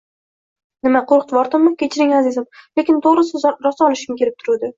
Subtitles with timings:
[0.87, 1.01] Nima?
[1.11, 1.73] Qoʻrqitvordimmi?
[1.83, 2.49] Kechiring, azizim,
[2.81, 4.67] lekin, toʻgʻrisi, rosa olishgim kelib turibdi.